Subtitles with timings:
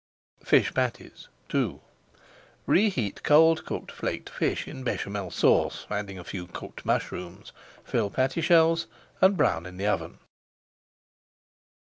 [0.43, 1.79] FISH PATTIES II
[2.65, 7.51] Reheat cold cooked flaked fish in Béchamel Sauce, adding a few cooked mushrooms.
[7.83, 8.87] Fill patty shells
[9.21, 10.17] and brown in the oven.